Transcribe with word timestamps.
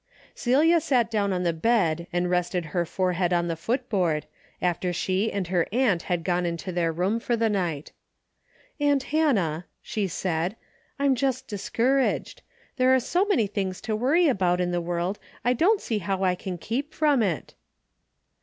Celia 0.33 0.81
sat 0.81 1.11
down 1.11 1.31
on 1.31 1.43
the 1.43 1.53
bed 1.53 2.07
and 2.11 2.27
rested 2.27 2.65
her 2.73 2.87
forehead 2.87 3.31
on 3.31 3.47
the 3.47 3.55
footboard, 3.55 4.25
after 4.59 4.91
she 4.91 5.31
and 5.31 5.45
her 5.49 5.67
aunt 5.71 6.01
had 6.09 6.23
gone 6.23 6.57
to 6.57 6.71
their 6.71 6.91
room 6.91 7.19
for 7.19 7.35
the 7.37 7.51
night. 7.51 7.91
"Aunt 8.79 9.03
Hannah," 9.13 9.67
she 9.79 10.07
said, 10.07 10.55
"I'm 10.97 11.13
just 11.13 11.47
dis 11.47 11.69
couraged. 11.69 12.41
There 12.77 12.95
are 12.95 12.99
so 12.99 13.25
many 13.25 13.45
things 13.45 13.79
to 13.81 13.95
worry 13.95 14.27
about 14.27 14.59
in 14.59 14.71
the 14.71 14.81
world 14.81 15.19
I 15.45 15.53
don't 15.53 15.79
see 15.81 15.99
how 15.99 16.23
I 16.23 16.33
can 16.33 16.57
keep 16.57 16.95
from 16.95 17.21
it." 17.21 17.53